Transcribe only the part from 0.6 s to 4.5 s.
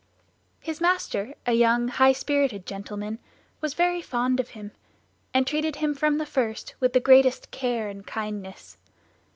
His master, a young, high spirited gentleman, was very fond of